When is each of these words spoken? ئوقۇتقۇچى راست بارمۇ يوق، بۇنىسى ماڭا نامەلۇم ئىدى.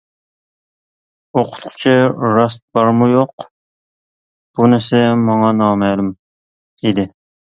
ئوقۇتقۇچى 1.39 1.91
راست 2.37 2.63
بارمۇ 2.77 3.09
يوق، 3.11 3.45
بۇنىسى 4.61 5.03
ماڭا 5.27 5.51
نامەلۇم 5.61 6.09
ئىدى. 6.89 7.07